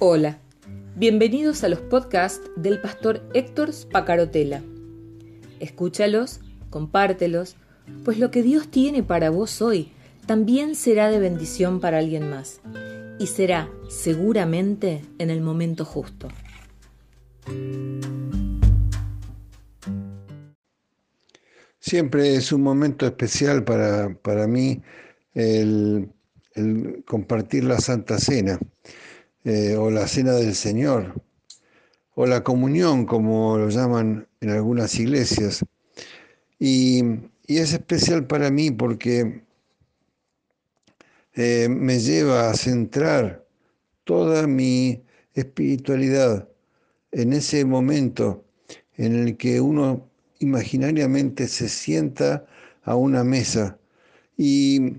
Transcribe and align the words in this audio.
Hola, 0.00 0.38
bienvenidos 0.94 1.64
a 1.64 1.68
los 1.68 1.80
podcasts 1.80 2.48
del 2.54 2.80
pastor 2.80 3.20
Héctor 3.34 3.72
Spacarotela. 3.72 4.62
Escúchalos, 5.58 6.38
compártelos, 6.70 7.56
pues 8.04 8.20
lo 8.20 8.30
que 8.30 8.44
Dios 8.44 8.70
tiene 8.70 9.02
para 9.02 9.30
vos 9.30 9.60
hoy 9.60 9.90
también 10.24 10.76
será 10.76 11.10
de 11.10 11.18
bendición 11.18 11.80
para 11.80 11.98
alguien 11.98 12.30
más 12.30 12.60
y 13.18 13.26
será 13.26 13.68
seguramente 13.88 15.02
en 15.18 15.30
el 15.30 15.40
momento 15.40 15.84
justo. 15.84 16.28
Siempre 21.80 22.36
es 22.36 22.52
un 22.52 22.62
momento 22.62 23.04
especial 23.04 23.64
para, 23.64 24.14
para 24.14 24.46
mí 24.46 24.80
el, 25.34 26.08
el 26.54 27.02
compartir 27.04 27.64
la 27.64 27.80
Santa 27.80 28.18
Cena. 28.18 28.60
Eh, 29.44 29.76
o 29.76 29.90
la 29.90 30.06
cena 30.08 30.32
del 30.32 30.54
Señor, 30.54 31.22
o 32.14 32.26
la 32.26 32.42
comunión, 32.42 33.06
como 33.06 33.56
lo 33.56 33.68
llaman 33.68 34.26
en 34.40 34.50
algunas 34.50 34.98
iglesias. 34.98 35.64
Y, 36.58 37.02
es 37.46 37.72
especial 37.72 38.26
para 38.26 38.50
mí 38.50 38.70
porque 38.70 39.42
eh, 41.34 41.66
me 41.70 41.98
lleva 41.98 42.50
a 42.50 42.54
centrar 42.54 43.46
toda 44.04 44.46
mi 44.46 45.02
espiritualidad 45.32 46.46
en 47.10 47.32
ese 47.32 47.64
momento 47.64 48.44
en 48.98 49.14
el 49.16 49.36
que 49.38 49.62
uno 49.62 50.10
imaginariamente 50.40 51.48
se 51.48 51.70
sienta 51.70 52.44
a 52.82 52.96
una 52.96 53.24
mesa 53.24 53.78
y 54.36 54.98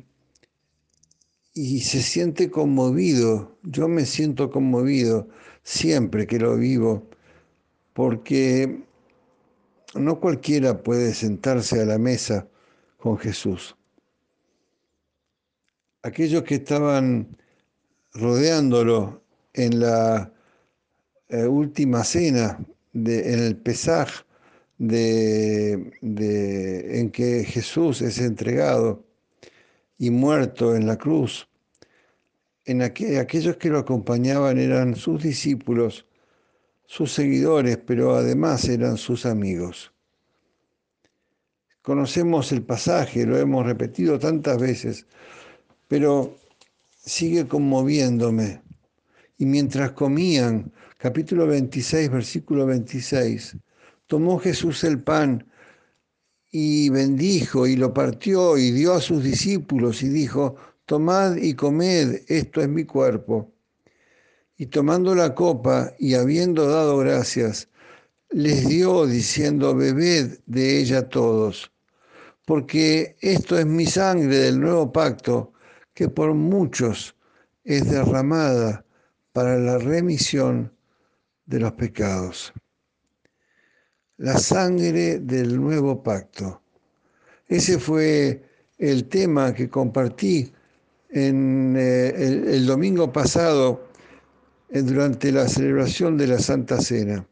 y 1.54 1.82
se 1.82 2.02
siente 2.02 2.50
conmovido. 2.50 3.49
Yo 3.72 3.88
me 3.88 4.04
siento 4.06 4.50
conmovido 4.50 5.28
siempre 5.62 6.26
que 6.26 6.40
lo 6.40 6.58
vivo, 6.58 7.08
porque 7.94 8.84
no 9.94 10.20
cualquiera 10.20 10.82
puede 10.82 11.14
sentarse 11.14 11.80
a 11.80 11.86
la 11.86 12.00
mesa 12.00 12.48
con 12.98 13.18
Jesús. 13.20 13.76
Aquellos 16.02 16.42
que 16.44 16.56
estaban 16.56 17.38
rodeándolo 18.14 19.22
en 19.54 19.80
la 19.80 20.34
eh, 21.28 21.46
última 21.46 22.04
cena, 22.04 22.60
de, 22.94 23.34
en 23.34 23.40
el 23.40 23.56
Pesaj, 23.56 24.10
de, 24.80 25.94
en 26.02 27.12
que 27.12 27.44
Jesús 27.44 28.02
es 28.02 28.18
entregado, 28.18 29.06
y 30.00 30.10
muerto 30.10 30.76
en 30.76 30.88
la 30.88 30.98
cruz. 30.98 31.49
En 32.70 32.84
aquellos 32.84 33.58
que 33.58 33.70
lo 33.70 33.80
acompañaban 33.80 34.60
eran 34.60 34.96
sus 34.96 35.24
discípulos, 35.24 36.06
sus 36.86 37.12
seguidores, 37.12 37.78
pero 37.78 38.14
además 38.14 38.70
eran 38.70 38.98
sus 38.98 39.26
amigos. 39.26 39.92
Conocemos 41.82 42.52
el 42.52 42.62
pasaje, 42.62 43.26
lo 43.26 43.40
hemos 43.40 43.66
repetido 43.66 44.20
tantas 44.20 44.62
veces, 44.62 45.08
pero 45.88 46.38
sigue 46.96 47.48
conmoviéndome. 47.48 48.62
Y 49.40 49.48
mientras 49.48 49.94
comían, 49.94 50.72
capítulo 51.00 51.48
26, 51.48 52.12
versículo 52.12 52.68
26, 52.68 53.58
tomó 54.06 54.38
Jesús 54.38 54.84
el 54.84 55.02
pan 55.02 55.44
y 56.52 56.90
bendijo 56.90 57.66
y 57.66 57.76
lo 57.76 57.92
partió 57.96 58.60
y 58.60 58.70
dio 58.70 58.94
a 58.94 59.02
sus 59.02 59.24
discípulos 59.24 60.04
y 60.04 60.10
dijo, 60.10 60.56
tomad 60.90 61.36
y 61.36 61.54
comed, 61.54 62.24
esto 62.28 62.62
es 62.62 62.68
mi 62.68 62.84
cuerpo. 62.84 63.54
Y 64.58 64.66
tomando 64.66 65.14
la 65.14 65.36
copa 65.36 65.94
y 66.00 66.16
habiendo 66.16 66.68
dado 66.68 66.98
gracias, 66.98 67.70
les 68.32 68.68
dio 68.68 69.06
diciendo, 69.06 69.76
bebed 69.76 70.40
de 70.48 70.80
ella 70.80 71.08
todos, 71.08 71.72
porque 72.48 73.16
esto 73.22 73.60
es 73.60 73.68
mi 73.68 73.86
sangre 73.86 74.36
del 74.40 74.60
nuevo 74.60 74.92
pacto, 74.92 75.54
que 75.94 76.10
por 76.10 76.34
muchos 76.34 77.16
es 77.64 77.88
derramada 77.88 78.84
para 79.32 79.60
la 79.60 79.78
remisión 79.78 80.74
de 81.46 81.60
los 81.60 81.74
pecados 81.74 82.52
la 84.18 84.38
sangre 84.38 85.20
del 85.20 85.56
nuevo 85.62 86.04
pacto. 86.04 86.62
Ese 87.48 87.80
fue 87.80 88.44
el 88.78 89.08
tema 89.08 89.54
que 89.54 89.70
compartí 89.70 90.52
en 91.10 91.76
eh, 91.78 92.14
el, 92.56 92.66
domingo 92.66 93.12
pasado 93.12 93.88
eh, 94.70 94.82
durante 94.82 95.32
la 95.32 95.48
celebración 95.48 96.18
de 96.18 96.28
la 96.28 96.40
Santa 96.40 96.80
Cena. 96.80 97.26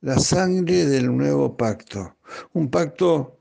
La 0.00 0.18
sangre 0.18 0.86
del 0.86 1.16
nuevo 1.16 1.56
pacto. 1.56 2.16
Un 2.54 2.70
pacto 2.70 3.38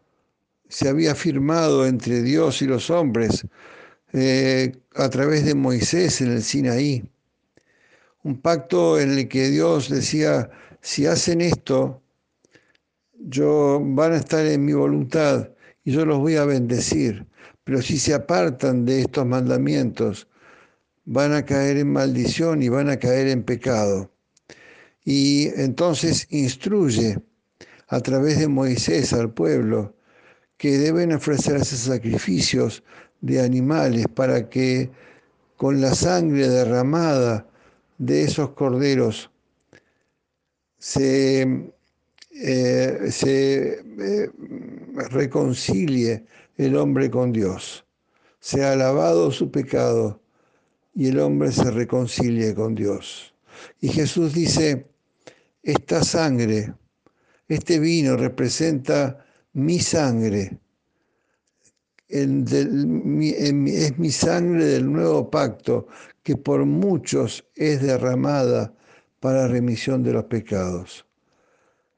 se 0.68 0.90
había 0.90 1.16
firmado 1.16 1.86
entre 1.86 2.22
Dios 2.22 2.62
y 2.62 2.68
los 2.68 2.90
hombres 2.90 3.46
eh, 4.14 4.74
a 4.96 5.10
través 5.10 5.46
de 5.46 5.56
Moisés 5.56 6.22
en 6.22 6.32
el 6.32 6.44
Sinaí. 6.44 7.04
Un 8.24 8.40
pacto 8.42 9.00
en 9.00 9.12
el 9.12 9.28
que 9.28 9.50
Dios 9.50 9.90
decía, 9.90 10.52
si 10.82 11.08
hacen 11.08 11.42
esto, 11.42 12.02
yo 13.14 13.82
van 13.84 14.14
a 14.14 14.18
estar 14.18 14.46
en 14.46 14.64
mi 14.64 14.74
voluntad 14.74 15.50
yo 15.92 16.06
los 16.06 16.20
voy 16.20 16.36
a 16.36 16.46
bendecir. 16.46 17.28
Pero 17.64 17.82
si 17.82 17.98
se 17.98 18.14
apartan 18.14 18.86
de 18.86 19.02
estos 19.02 19.26
mandamientos, 19.26 20.28
van 21.06 21.34
a 21.34 21.46
caer 21.46 21.78
en 21.78 21.92
maldición 21.92 22.64
y 22.64 22.70
van 22.70 22.90
a 22.90 22.98
caer 22.98 23.28
en 23.28 23.44
pecado. 23.44 24.12
Y 25.04 25.48
entonces 25.60 26.28
instruye 26.30 27.20
a 27.88 28.00
través 28.00 28.40
de 28.40 28.48
Moisés 28.48 29.14
al 29.14 29.34
pueblo 29.34 29.96
que 30.58 30.78
deben 30.78 31.12
ofrecerse 31.12 31.76
sacrificios 31.76 32.84
de 33.20 33.42
animales 33.42 34.06
para 34.14 34.50
que 34.50 34.92
con 35.58 35.82
la 35.82 35.94
sangre 35.94 36.48
derramada 36.48 37.48
de 37.98 38.24
esos 38.24 38.52
corderos 38.52 39.32
se, 40.78 41.74
eh, 42.34 43.10
se 43.12 43.84
eh, 44.00 44.30
reconcilie 45.10 46.26
el 46.58 46.76
hombre 46.78 47.12
con 47.12 47.32
Dios, 47.32 47.86
sea 48.40 48.72
alabado 48.72 49.32
su 49.32 49.52
pecado 49.52 50.22
y 50.94 51.08
el 51.08 51.20
hombre 51.20 51.52
se 51.52 51.70
reconcilie 51.70 52.56
con 52.56 52.76
Dios. 52.76 53.34
Y 53.80 53.90
Jesús 53.90 54.34
dice, 54.34 54.88
esta 55.62 56.04
sangre, 56.04 56.74
este 57.48 57.80
vino 57.80 58.16
representa 58.16 59.26
mi 59.54 59.80
sangre, 59.80 60.58
es 62.08 62.28
mi 63.98 64.12
sangre 64.12 64.66
del 64.66 64.92
nuevo 64.92 65.30
pacto 65.30 65.88
que 66.24 66.36
por 66.38 66.66
muchos 66.66 67.46
es 67.56 67.82
derramada 67.82 68.74
para 69.20 69.48
remisión 69.48 70.04
de 70.04 70.14
los 70.14 70.26
pecados. 70.26 71.06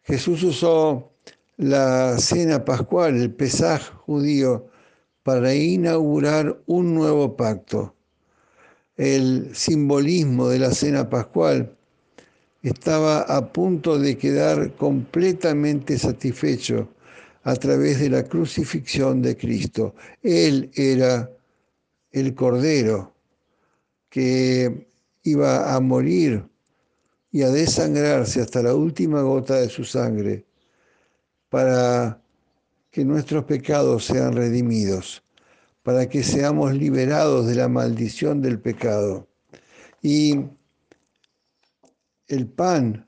Jesús 0.04 0.44
usó 0.44 1.12
la 1.58 2.18
cena 2.18 2.66
pascual, 2.66 3.16
el 3.16 3.32
Pesaj 3.32 3.82
judío, 4.06 4.68
para 5.24 5.56
inaugurar 5.56 6.62
un 6.66 6.94
nuevo 6.94 7.38
pacto. 7.38 7.96
El 8.98 9.56
simbolismo 9.56 10.50
de 10.50 10.60
la 10.60 10.72
cena 10.72 11.10
pascual 11.10 11.76
estaba 12.62 13.22
a 13.22 13.52
punto 13.52 13.98
de 13.98 14.18
quedar 14.18 14.74
completamente 14.76 15.98
satisfecho 15.98 16.90
a 17.44 17.56
través 17.56 18.00
de 18.00 18.10
la 18.10 18.24
crucifixión 18.24 19.22
de 19.22 19.38
Cristo. 19.38 19.96
Él 20.22 20.70
era 20.76 21.30
el 22.12 22.36
Cordero 22.36 23.14
que 24.10 24.88
iba 25.24 25.74
a 25.74 25.80
morir 25.80 26.46
y 27.34 27.42
a 27.42 27.50
desangrarse 27.50 28.42
hasta 28.42 28.62
la 28.62 28.76
última 28.76 29.24
gota 29.24 29.56
de 29.56 29.68
su 29.68 29.84
sangre 29.84 30.46
para 31.50 32.22
que 32.92 33.04
nuestros 33.04 33.46
pecados 33.46 34.06
sean 34.06 34.34
redimidos, 34.34 35.24
para 35.82 36.08
que 36.08 36.22
seamos 36.22 36.76
liberados 36.76 37.48
de 37.48 37.56
la 37.56 37.68
maldición 37.68 38.40
del 38.40 38.60
pecado. 38.60 39.28
Y 40.04 40.46
el 42.28 42.48
pan 42.48 43.08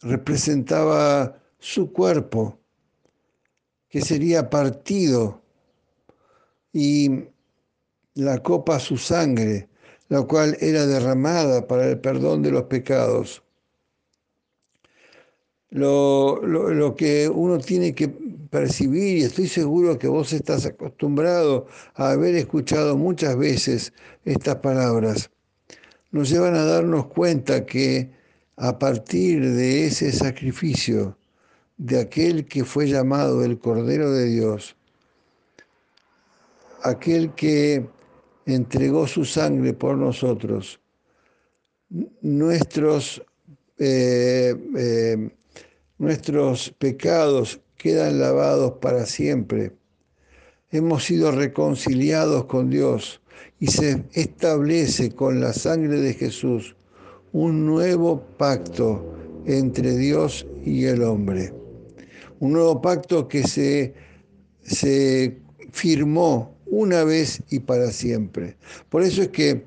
representaba 0.00 1.38
su 1.58 1.92
cuerpo, 1.92 2.58
que 3.90 4.00
sería 4.00 4.48
partido, 4.48 5.42
y 6.72 7.26
la 8.14 8.42
copa 8.42 8.80
su 8.80 8.96
sangre, 8.96 9.68
la 10.12 10.20
cual 10.24 10.58
era 10.60 10.84
derramada 10.84 11.66
para 11.66 11.88
el 11.88 11.98
perdón 11.98 12.42
de 12.42 12.50
los 12.50 12.64
pecados. 12.64 13.42
Lo, 15.70 16.94
que 16.98 17.30
uno 17.30 17.56
tiene 17.56 17.94
que 17.94 18.08
percibir, 18.50 19.16
y 19.16 19.22
estoy 19.22 19.48
seguro 19.48 19.98
que 19.98 20.08
vos 20.08 20.34
estás 20.34 20.66
acostumbrado 20.66 21.66
a 21.94 22.10
haber 22.10 22.34
escuchado 22.34 22.94
muchas 22.94 23.38
veces 23.38 23.94
estas 24.26 24.56
palabras, 24.56 25.30
nos 26.10 26.28
llevan 26.28 26.56
a 26.56 26.66
darnos 26.66 27.06
cuenta 27.06 27.64
que 27.64 28.10
a 28.56 28.78
partir 28.78 29.40
de 29.42 29.86
ese 29.86 30.12
sacrificio 30.12 31.16
de 31.78 32.00
aquel 32.00 32.44
que 32.44 32.66
fue 32.66 32.86
llamado 32.86 33.42
el 33.42 33.58
Cordero 33.58 34.12
de 34.12 34.26
Dios, 34.26 34.76
aquel 36.82 37.32
que 37.32 37.86
entregó 38.46 39.06
su 39.06 39.24
sangre 39.24 39.72
por 39.72 39.96
nosotros, 39.96 40.80
nuestros, 42.22 43.22
eh, 43.78 44.54
eh, 44.76 45.30
nuestros 45.98 46.70
pecados 46.78 47.60
quedan 47.76 48.18
lavados 48.18 48.72
para 48.80 49.06
siempre. 49.06 49.72
Hemos 50.70 51.04
sido 51.04 51.32
reconciliados 51.32 52.46
con 52.46 52.70
Dios 52.70 53.20
y 53.60 53.66
se 53.66 54.04
establece 54.12 55.12
con 55.12 55.40
la 55.40 55.52
sangre 55.52 56.00
de 56.00 56.14
Jesús 56.14 56.76
un 57.32 57.66
nuevo 57.66 58.22
pacto 58.38 59.14
entre 59.46 59.96
Dios 59.96 60.46
y 60.64 60.84
el 60.84 61.02
hombre. 61.02 61.52
Un 62.40 62.52
nuevo 62.52 62.80
pacto 62.80 63.28
que 63.28 63.46
se, 63.46 63.94
se 64.62 65.38
firmó 65.70 66.56
una 66.72 67.04
vez 67.04 67.42
y 67.50 67.60
para 67.60 67.90
siempre. 67.90 68.56
Por 68.88 69.02
eso 69.02 69.20
es 69.20 69.28
que 69.28 69.62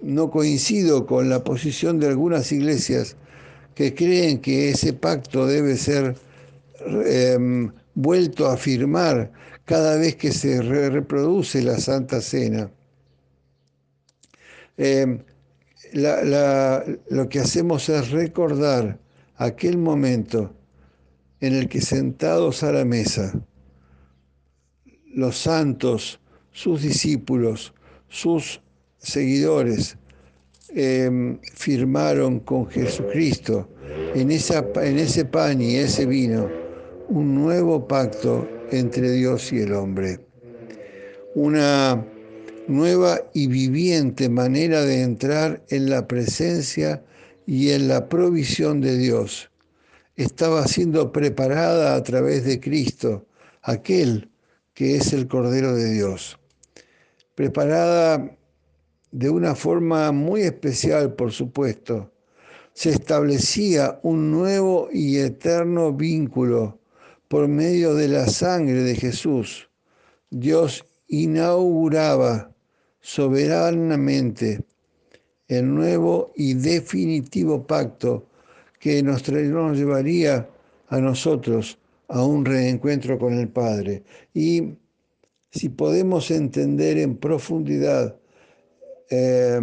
no 0.00 0.30
coincido 0.30 1.04
con 1.04 1.28
la 1.28 1.44
posición 1.44 2.00
de 2.00 2.08
algunas 2.08 2.50
iglesias 2.52 3.16
que 3.74 3.94
creen 3.94 4.40
que 4.40 4.70
ese 4.70 4.94
pacto 4.94 5.46
debe 5.46 5.76
ser 5.76 6.16
em, 7.04 7.70
vuelto 7.94 8.46
a 8.46 8.56
firmar 8.56 9.30
cada 9.66 9.98
vez 9.98 10.16
que 10.16 10.32
se 10.32 10.62
reproduce 10.62 11.62
la 11.62 11.78
Santa 11.78 12.22
Cena. 12.22 12.70
Em, 14.78 15.18
lo 15.92 17.28
que 17.28 17.40
hacemos 17.40 17.90
es 17.90 18.10
recordar 18.10 18.98
aquel 19.36 19.76
momento 19.76 20.54
en 21.40 21.54
el 21.54 21.68
que 21.68 21.82
sentados 21.82 22.62
a 22.62 22.72
la 22.72 22.86
mesa, 22.86 23.34
los 25.16 25.38
santos, 25.38 26.20
sus 26.52 26.82
discípulos, 26.82 27.72
sus 28.08 28.60
seguidores, 28.98 29.96
em, 30.74 31.38
firmaron 31.54 32.40
con 32.40 32.68
Jesucristo 32.68 33.66
en, 34.14 34.30
en 34.30 34.98
ese 34.98 35.24
pan 35.24 35.62
y 35.62 35.76
ese 35.76 36.04
vino 36.04 36.50
un 37.08 37.34
nuevo 37.34 37.88
pacto 37.88 38.46
entre 38.70 39.10
Dios 39.10 39.52
y 39.54 39.60
el 39.60 39.72
hombre. 39.72 40.20
Una 41.34 42.04
nueva 42.68 43.20
y 43.32 43.46
viviente 43.46 44.28
manera 44.28 44.82
de 44.82 45.02
entrar 45.02 45.62
en 45.70 45.88
la 45.88 46.06
presencia 46.06 47.02
y 47.46 47.70
en 47.70 47.88
la 47.88 48.06
provisión 48.10 48.82
de 48.82 48.98
Dios. 48.98 49.50
Estaba 50.16 50.66
siendo 50.66 51.10
preparada 51.10 51.94
a 51.94 52.02
través 52.02 52.44
de 52.44 52.60
Cristo, 52.60 53.24
aquel 53.62 54.28
que 54.76 54.94
es 54.96 55.14
el 55.14 55.26
Cordero 55.26 55.74
de 55.74 55.90
Dios. 55.90 56.38
Preparada 57.34 58.36
de 59.10 59.30
una 59.30 59.54
forma 59.54 60.12
muy 60.12 60.42
especial, 60.42 61.14
por 61.14 61.32
supuesto. 61.32 62.12
Se 62.74 62.90
establecía 62.90 63.98
un 64.02 64.30
nuevo 64.30 64.90
y 64.92 65.16
eterno 65.16 65.94
vínculo 65.94 66.78
por 67.26 67.48
medio 67.48 67.94
de 67.94 68.08
la 68.08 68.28
sangre 68.28 68.82
de 68.82 68.94
Jesús. 68.94 69.70
Dios 70.28 70.84
inauguraba 71.08 72.50
soberanamente 73.00 74.62
el 75.48 75.74
nuevo 75.74 76.32
y 76.36 76.52
definitivo 76.52 77.66
pacto 77.66 78.26
que 78.78 79.02
nos, 79.02 79.26
nos 79.26 79.78
llevaría 79.78 80.50
a 80.88 80.98
nosotros 80.98 81.78
a 82.08 82.24
un 82.24 82.44
reencuentro 82.44 83.18
con 83.18 83.34
el 83.34 83.48
Padre. 83.48 84.02
Y 84.34 84.74
si 85.50 85.68
podemos 85.68 86.30
entender 86.30 86.98
en 86.98 87.16
profundidad 87.16 88.16
eh, 89.10 89.60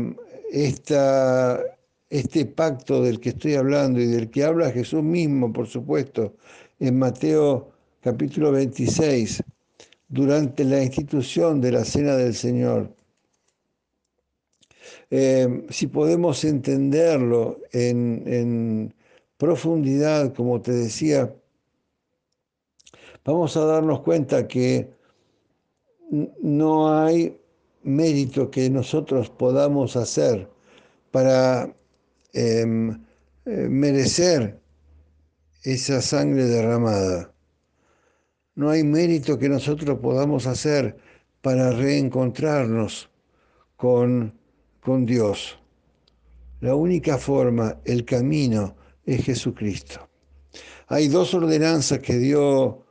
este 0.50 2.46
pacto 2.46 3.02
del 3.02 3.20
que 3.20 3.30
estoy 3.30 3.56
hablando 3.56 4.00
y 4.00 4.08
del 4.08 4.30
que 4.30 4.44
habla 4.44 4.72
Jesús 4.72 5.04
mismo, 5.04 5.52
por 5.52 5.68
supuesto, 5.68 6.36
en 6.80 7.00
Mateo 7.00 7.72
capítulo 8.02 8.52
26, 8.52 9.44
durante 10.10 10.64
la 10.64 10.84
institución 10.84 11.62
de 11.62 11.72
la 11.72 11.86
Cena 11.86 12.16
del 12.16 12.36
Señor, 12.36 12.94
eh, 15.10 15.66
si 15.70 15.88
podemos 15.88 16.44
entenderlo 16.44 17.60
en, 17.72 18.94
profundidad, 19.38 20.34
como 20.34 20.62
te 20.62 20.72
decía, 20.72 21.36
vamos 23.26 23.56
a 23.58 23.66
darnos 23.66 24.02
cuenta 24.02 24.48
que 24.48 24.90
no 26.42 27.02
hay 27.02 27.40
mérito 27.84 28.50
que 28.52 28.70
nosotros 28.70 29.30
podamos 29.30 29.96
hacer 29.96 30.50
para 31.12 31.76
em, 32.34 32.92
eh, 33.46 33.68
merecer 33.70 34.60
esa 35.64 36.02
sangre 36.02 36.46
derramada. 36.46 37.34
No 38.56 38.70
hay 38.70 38.84
mérito 38.84 39.40
que 39.40 39.50
nosotros 39.50 40.00
podamos 40.00 40.46
hacer 40.46 40.98
para 41.42 41.72
reencontrarnos 41.72 43.10
con 43.76 44.34
con 44.84 45.06
Dios. 45.06 45.58
La 46.60 46.76
única 46.76 47.18
forma, 47.18 47.80
el 47.86 48.06
camino, 48.06 48.76
es 49.06 49.26
Jesucristo. 49.26 50.08
Hay 50.88 51.08
dos 51.08 51.34
ordenanzas 51.34 52.00
que 52.00 52.18
dio 52.18 52.83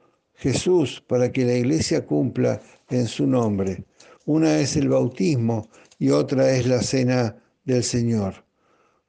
Jesús 0.42 1.02
para 1.06 1.30
que 1.32 1.44
la 1.44 1.54
iglesia 1.54 2.04
cumpla 2.04 2.60
en 2.90 3.06
su 3.06 3.26
nombre. 3.26 3.84
Una 4.26 4.58
es 4.58 4.76
el 4.76 4.88
bautismo 4.88 5.68
y 5.98 6.10
otra 6.10 6.50
es 6.50 6.66
la 6.66 6.82
cena 6.82 7.36
del 7.64 7.82
Señor. 7.84 8.44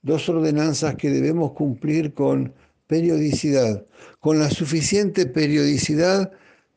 Dos 0.01 0.29
ordenanzas 0.29 0.95
que 0.95 1.09
debemos 1.09 1.53
cumplir 1.53 2.13
con 2.13 2.53
periodicidad, 2.87 3.85
con 4.19 4.39
la 4.39 4.49
suficiente 4.49 5.25
periodicidad 5.25 6.31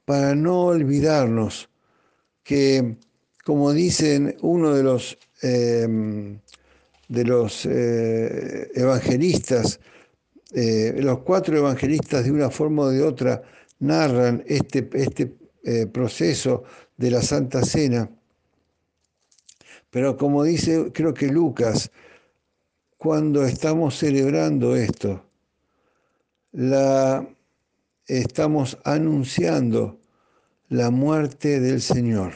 para 0.05 0.35
no 0.35 0.67
olvidarnos 0.67 1.69
que, 2.43 2.97
como 3.45 3.73
dicen 3.73 4.37
uno 4.41 4.75
de 4.75 4.83
los 4.83 5.19
Em, 5.43 6.41
de 7.09 7.25
los 7.25 7.67
eh, 7.67 8.69
evangelistas, 8.75 9.79
eh, 10.53 10.95
los 10.99 11.21
cuatro 11.21 11.57
evangelistas 11.57 12.25
de 12.25 12.33
una 12.33 12.51
forma 12.51 12.85
o 12.85 12.89
de 12.89 13.03
otra 13.03 13.43
narran 13.79 14.43
este, 14.47 14.89
este 14.95 15.37
eh, 15.65 15.87
proceso 15.87 16.65
de 16.97 17.11
la 17.11 17.23
Santa 17.23 17.65
Cena. 17.65 18.11
Pero 19.91 20.17
como 20.17 20.43
dice, 20.45 20.91
creo 20.93 21.15
que 21.15 21.29
Lucas, 21.29 21.91
cuando 22.97 23.45
estamos 23.45 23.99
celebrando 23.99 24.77
esto, 24.77 25.25
la, 26.53 27.29
estamos 28.07 28.79
anunciando 28.85 30.01
la 30.69 30.91
muerte 30.91 31.61
del 31.61 31.81
Señor 31.81 32.33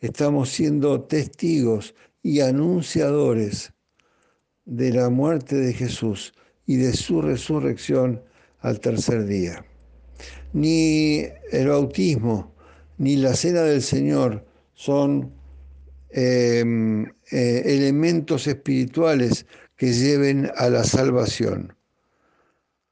estamos 0.00 0.50
siendo 0.50 1.02
testigos 1.02 1.94
y 2.22 2.40
anunciadores 2.40 3.72
de 4.64 4.92
la 4.92 5.10
muerte 5.10 5.56
de 5.56 5.72
Jesús 5.72 6.34
y 6.66 6.76
de 6.76 6.92
su 6.92 7.20
resurrección 7.20 8.22
al 8.60 8.80
tercer 8.80 9.26
día. 9.26 9.64
Ni 10.56 11.28
el 11.52 11.68
bautismo 11.68 12.54
ni 12.96 13.16
la 13.16 13.34
cena 13.34 13.60
del 13.60 13.82
Señor 13.82 14.42
son 14.72 15.30
em, 16.08 17.04
eh, 17.30 17.62
elementos 17.66 18.46
espirituales 18.46 19.44
que 19.76 19.92
lleven 19.92 20.50
a 20.56 20.70
la 20.70 20.82
salvación. 20.82 21.76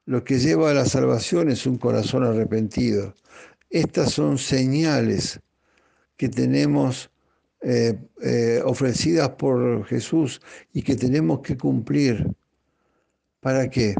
Lo 0.05 0.25
que 0.25 0.39
lleva 0.41 0.73
a 0.73 0.75
la 0.75 0.85
salvación 0.85 1.49
es 1.49 1.65
un 1.65 1.79
corazón 1.79 2.25
arrepentido. 2.25 3.15
Estas 3.71 4.13
son 4.13 4.37
señales 4.37 5.41
que 6.19 6.29
tenemos 6.29 7.11
eh, 7.63 7.99
eh, 8.21 8.61
ofrecidas 8.63 9.31
por 9.31 9.87
Jesús 9.87 10.43
y 10.75 10.83
que 10.83 10.97
tenemos 10.97 11.41
que 11.41 11.57
cumplir. 11.57 12.31
¿Para 13.41 13.71
qué? 13.71 13.95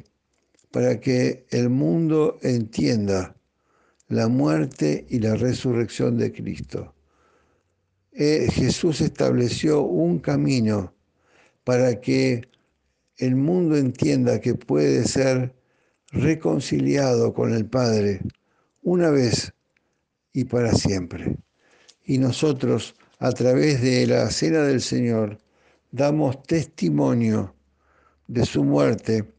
Para 0.71 1.01
que 1.01 1.47
el 1.49 1.71
mundo 1.71 2.37
entienda 2.43 3.35
la 4.09 4.29
muerte 4.29 5.07
y 5.09 5.19
la 5.21 5.35
resurrección 5.35 6.19
de 6.19 6.33
Cristo. 6.33 6.95
Eh, 8.13 8.49
Jesús 8.51 9.01
estableció 9.01 9.83
un 9.83 10.19
camino 10.19 10.95
para 11.65 12.01
que 12.01 12.43
el 13.17 13.37
mundo 13.37 13.77
entienda 13.77 14.41
que 14.41 14.55
puede 14.55 15.05
ser 15.05 15.55
reconciliado 16.11 17.33
con 17.33 17.53
el 17.55 17.67
Padre 17.67 18.21
una 18.83 19.11
vez 19.11 19.53
y 20.33 20.45
para 20.45 20.73
siempre 20.73 21.37
y 22.05 22.19
nosotros, 22.19 22.95
a 23.19 23.33
través 23.33 23.81
de 23.81 24.07
la 24.07 24.31
cena 24.31 24.63
del 24.63 24.81
Señor, 24.81 25.39
damos 25.91 26.43
testimonio 26.43 27.55
de 28.27 28.45
su 28.45 28.63
muerte 28.63 29.33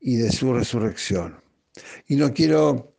y 0.00 0.16
de 0.16 0.30
su 0.30 0.52
resurrección. 0.52 1.40
Y 2.06 2.16
no 2.16 2.32
quiero 2.32 2.95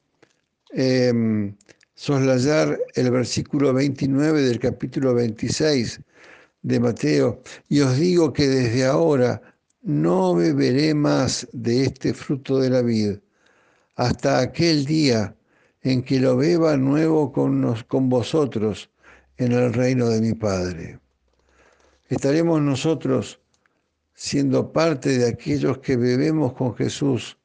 eh, 0.74 1.53
soslayar 1.93 2.79
el 2.93 3.12
versículo 3.12 3.74
29 3.74 4.41
del 4.41 4.59
capítulo 4.59 5.13
26 5.13 6.01
de 6.62 6.79
Mateo, 6.79 7.41
y 7.69 7.81
os 7.81 7.97
digo 7.97 8.33
que 8.33 8.47
desde 8.47 8.86
ahora 8.86 9.41
no 9.81 10.36
beberé 10.36 10.93
más 10.93 11.47
de 11.53 11.86
este 11.86 12.13
fruto 12.13 12.59
de 12.59 12.69
la 12.69 12.81
vid, 12.81 13.19
hasta 13.95 14.39
aquel 14.39 14.86
día 14.86 15.36
en 15.81 16.03
que 16.03 16.19
lo 16.19 16.36
beba 16.36 16.75
nuevo 16.77 17.31
con, 17.31 17.75
con 17.88 18.09
vosotros 18.09 18.89
en 19.38 19.53
el 19.53 19.74
reino 19.74 20.09
de 20.09 20.21
mi 20.21 20.33
Padre. 20.33 21.00
Estaremos 22.09 22.62
nosotros 22.62 23.39
siendo 24.13 24.71
parte 24.71 25.17
de 25.17 25.29
aquellos 25.29 25.77
que 25.79 25.95
bebemos 25.95 26.53
con 26.53 26.75
Jesús 26.75 27.38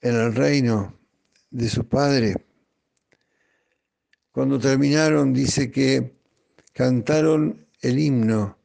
en 0.00 0.14
el 0.16 0.34
reino 0.34 0.97
de 1.50 1.68
su 1.68 1.88
Padre. 1.88 2.34
Cuando 4.32 4.58
terminaron, 4.58 5.32
dice 5.32 5.70
que 5.70 6.14
cantaron 6.72 7.66
el 7.80 7.98
himno 7.98 8.56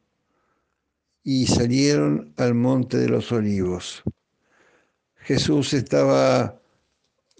y 1.22 1.46
salieron 1.46 2.32
al 2.36 2.54
monte 2.54 2.98
de 2.98 3.08
los 3.08 3.32
olivos. 3.32 4.02
Jesús 5.16 5.72
estaba 5.72 6.60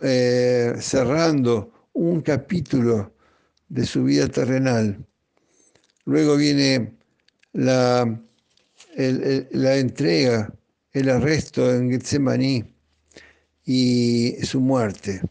eh, 0.00 0.74
cerrando 0.80 1.88
un 1.92 2.22
capítulo 2.22 3.14
de 3.68 3.86
su 3.86 4.04
vida 4.04 4.28
terrenal. 4.28 5.06
Luego 6.06 6.36
viene 6.36 6.96
la, 7.52 8.20
la 8.96 9.76
entrega, 9.76 10.52
el 10.92 11.10
arresto 11.10 11.72
en 11.72 11.90
Getsemaní 11.90 12.64
y 13.64 14.36
su 14.42 14.60
muerte. 14.60 15.22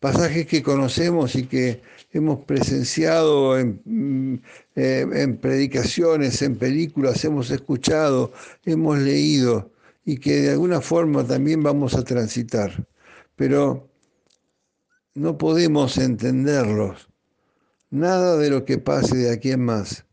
Pasajes 0.00 0.46
que 0.46 0.62
conocemos 0.62 1.34
y 1.34 1.46
que 1.46 1.82
hemos 2.12 2.44
presenciado 2.44 3.58
en, 3.58 3.80
mm, 3.84 4.34
eh, 4.76 5.06
en, 5.12 5.38
predicaciones, 5.38 6.40
en 6.42 6.56
películas, 6.56 7.24
hemos 7.24 7.50
escuchado, 7.50 8.32
hemos 8.64 8.98
leído 8.98 9.72
y 10.04 10.18
que 10.18 10.42
de 10.42 10.50
alguna 10.52 10.80
forma 10.80 11.26
también 11.26 11.62
vamos 11.62 11.94
a 11.94 12.04
transitar. 12.04 12.86
Pero 13.34 13.88
no 15.14 15.36
podemos 15.36 15.98
entenderlos, 15.98 17.08
nada 17.90 18.36
de 18.36 18.50
lo 18.50 18.64
que 18.64 18.78
pase 18.78 19.16
de 19.16 19.32
aquí 19.32 19.50
en 19.50 19.64
más, 19.64 20.04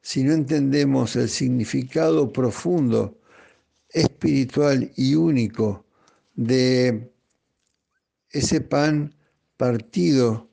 si 0.00 0.24
no 0.24 0.32
entendemos 0.32 1.16
el 1.16 1.28
significado 1.28 2.32
profundo, 2.32 3.18
espiritual 3.90 4.90
y 4.96 5.14
único 5.14 5.84
de 6.34 7.10
ese 8.30 8.60
pan 8.60 9.14
partido 9.58 10.48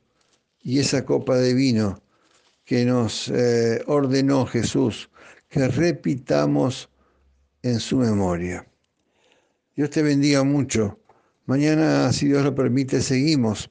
y 0.61 0.79
esa 0.79 1.05
copa 1.05 1.37
de 1.37 1.53
vino 1.53 2.03
que 2.65 2.83
nos 2.83 3.29
eh, 3.29 3.81
ordenó 3.87 4.45
Jesús 4.45 5.09
que 5.47 5.65
repitamos 5.69 6.89
en 7.61 7.79
su 7.79 7.97
memoria. 7.97 8.67
Dios 9.75 9.89
te 9.91 10.01
bendiga 10.01 10.43
mucho. 10.43 10.99
Mañana, 11.45 12.11
si 12.11 12.27
Dios 12.27 12.43
lo 12.43 12.53
permite, 12.53 13.01
seguimos. 13.01 13.69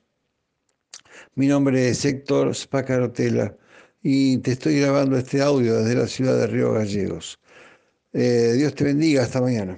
Mi 1.34 1.48
nombre 1.48 1.88
es 1.88 2.04
Héctor 2.04 2.54
Spacarotela 2.54 3.56
y 4.02 4.38
te 4.38 4.52
estoy 4.52 4.80
grabando 4.80 5.16
este 5.16 5.42
audio 5.42 5.74
desde 5.82 5.96
la 5.96 6.06
ciudad 6.06 6.38
de 6.38 6.46
Río 6.46 6.72
Gallegos. 6.72 7.40
Eh, 8.12 8.52
Dios 8.56 8.74
te 8.74 8.84
bendiga. 8.84 9.22
Hasta 9.22 9.40
mañana. 9.40 9.76